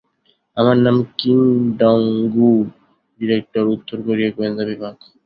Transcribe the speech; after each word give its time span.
আমার 0.57 0.77
নাম 0.77 0.97
Kim 1.17 1.41
Dong-gyu, 1.79 2.51
director, 3.19 3.65
উত্তর 3.67 3.97
কোরিয়া 4.05 4.31
গোয়েন্দা 4.31 4.63
বিভাগ। 4.65 4.95